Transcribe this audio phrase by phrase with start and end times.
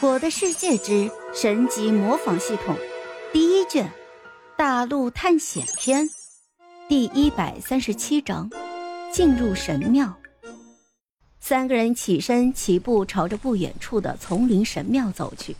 [0.06, 2.74] 《我的世界之神级模仿系统》
[3.32, 3.90] 第一卷：
[4.54, 6.06] 大陆探险篇
[6.86, 8.50] 第一百三十七章：
[9.10, 10.14] 进入神庙。
[11.40, 15.56] 三个人起身，齐步朝着不远处的丛林神庙走去。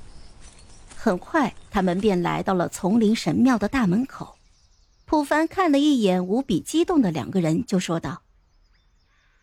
[0.95, 4.37] 很快，他们便来到了丛林神庙的大门口。
[5.07, 8.21] 普凡看了一眼无比激动的两个人，就说道：“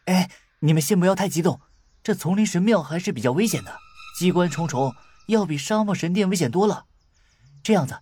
[0.06, 0.30] 哎，
[0.60, 1.62] 你们先不要太激动，
[2.04, 3.76] 这丛林神庙还是比较危险的。”
[4.16, 4.94] 机关重重，
[5.28, 6.86] 要比沙漠神殿危险多了。
[7.64, 8.00] 这样子，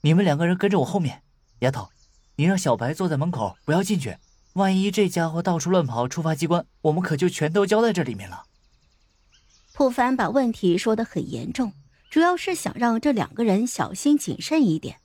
[0.00, 1.22] 你们两个人跟着我后面。
[1.60, 1.88] 丫头，
[2.36, 4.16] 你让小白坐在门口，不要进去。
[4.54, 8.44] 万一这家伙到处乱跑，触发机关，我们可就全都交在这里面了。
[9.72, 11.72] 普凡把问题说得很严重，
[12.10, 15.00] 主要是想让这两个人小心谨慎一点。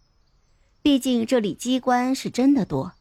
[0.81, 2.93] 毕竟这里机关是真的多。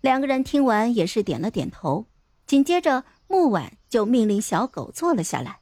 [0.00, 2.06] 两个人听完也是点了点头，
[2.46, 5.60] 紧接着木婉就命令小狗坐了下来。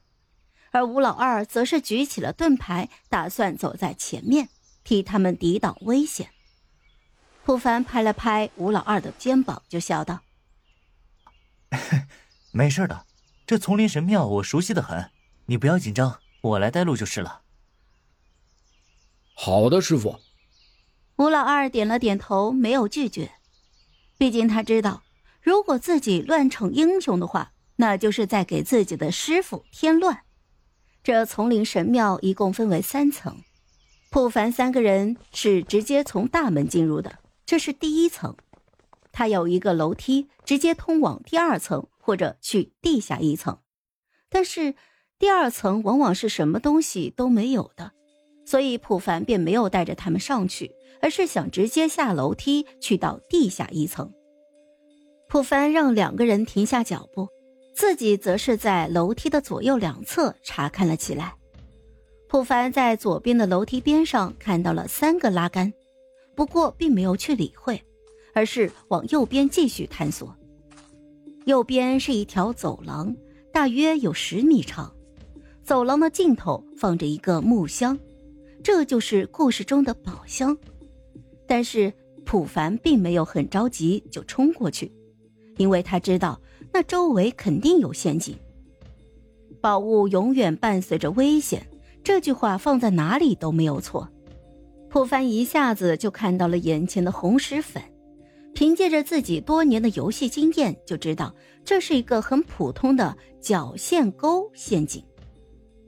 [0.77, 4.49] 而吴老二则是举起了盾牌，打算走在前面，
[4.83, 6.29] 替他们抵挡危险。
[7.43, 10.19] 不凡拍了拍吴老二的肩膀，就笑道
[12.53, 13.07] ：“没事的，
[13.47, 15.09] 这丛林神庙我熟悉的很，
[15.47, 17.41] 你不要紧张，我来带路就是了。”
[19.33, 20.19] 好的，师傅。
[21.15, 23.31] 吴老二点了点头，没有拒绝。
[24.19, 25.01] 毕竟他知道，
[25.41, 30.25] 如果自己乱逞英雄的话，那就是在给自己的师傅添乱。
[31.07, 33.37] 这丛林神庙一共分为三层，
[34.09, 38.35] 普凡三个人是直接从大门进入的，这是第一层。
[39.13, 43.59] 它有一个楼梯，直接通往第二层或者去地下一层。
[44.29, 44.75] 但是
[45.17, 47.93] 第二层往往是什么东西都没有的，
[48.45, 54.11] 所以普凡便没有带着他们上去，而是想直接下楼梯去到地下一层。
[55.29, 57.29] 普凡让两个人停下脚步。
[57.77, 61.35] 自己则是在楼梯的左右两侧查看了起来。
[62.27, 65.71] 普凡在左边的楼梯边上看到了三个拉杆，
[66.35, 67.79] 不过并没有去理会，
[68.33, 70.35] 而是往右边继续探索。
[71.45, 73.15] 右边是一条走廊，
[73.53, 74.91] 大约有十米长。
[75.61, 77.99] 走廊的尽头放着一个木箱，
[78.63, 80.57] 这就是故事中的宝箱。
[81.45, 81.93] 但是
[82.25, 84.91] 普凡并没有很着急就冲过去，
[85.57, 86.41] 因为他知道。
[86.77, 88.37] 那周围肯定有陷阱，
[89.59, 91.65] 宝物永远伴随着危险。
[92.03, 94.07] 这句话放在哪里都没有错。
[94.87, 97.81] 普凡一下子就看到了眼前的红石粉，
[98.53, 101.33] 凭借着自己多年的游戏经验，就知道
[101.65, 105.03] 这是一个很普通的绞线钩陷阱。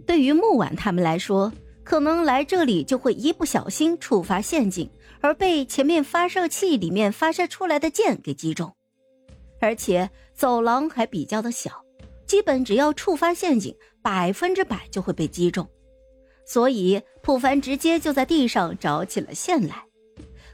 [0.07, 4.89] 对于木婉他们来说，可能来这里就会一不小心触发陷阱，
[5.22, 8.73] 而被前面发射器里面发射出来的箭给击中。
[9.61, 11.83] 而且走廊还比较的小，
[12.25, 15.67] 基本只要触发陷阱，百分之百就会被击中。
[16.45, 19.83] 所以普凡直接就在地上找起了线来，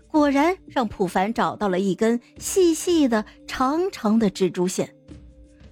[0.08, 4.96] 果然让普凡找到了一根细细的、长长的蜘蛛线。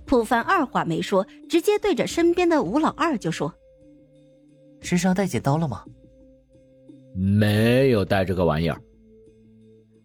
[0.05, 3.51] 普凡二话没说，直接对着身边的吴老二就说
[4.79, 5.83] ：“身上带剪刀了吗
[7.17, 8.79] ？”“没有带这个玩意儿。”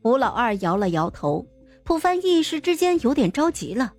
[0.02, 1.46] 吴老二摇了摇头。
[1.84, 3.94] 普凡一时之间有点着急了，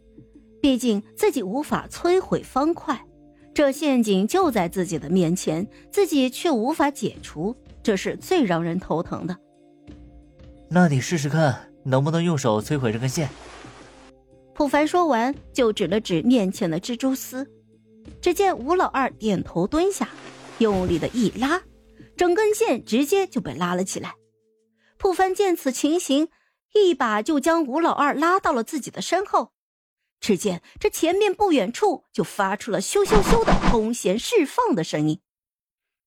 [0.61, 3.05] 毕竟自己无法摧毁方块，
[3.53, 9.37] 这陷阱就在自己的面前，自己却无法解除，这是最让人头疼的。
[10.69, 13.29] 那你试试看，能不能用手摧毁这根线？
[14.53, 17.49] 普凡说完，就指了指面前的蜘蛛丝。
[18.21, 20.09] 只见吴老二点头蹲下，
[20.57, 21.61] 用力的一拉，
[22.17, 24.15] 整根线直接就被拉了起来。
[24.97, 26.27] 普凡见此情形。
[26.75, 29.53] 一把就将吴老二拉到了自己的身后，
[30.19, 35.21] 只见这前面不远处就发出了咻咻咻的弓弦释放的声音，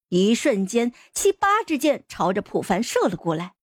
[0.09, 3.55] 一瞬间七八支箭朝着普凡射了过来。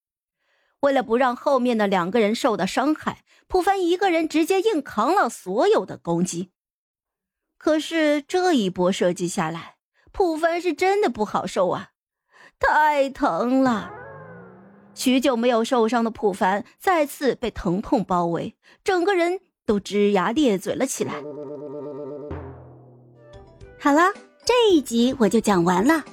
[0.82, 6.52] 为了不让后面的两个人受到伤害，普凡一个人直接硬扛了所有的攻击。
[7.58, 9.76] 可是这一波射击下来，
[10.12, 11.92] 普凡是真的不好受啊，
[12.58, 13.92] 太疼了。
[14.96, 21.14] 许久没有受伤的普凡再次被疼痛包围，整个人都龇牙咧嘴了起来。
[23.80, 24.12] 好了，
[24.44, 26.04] 这一集我就讲完了，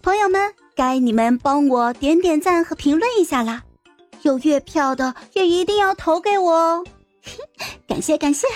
[0.00, 3.64] 朋友们，该你们帮我点点赞和评论一下啦！
[4.22, 6.84] 有月票的也一定要投给我哦，
[7.86, 8.46] 感 谢感谢。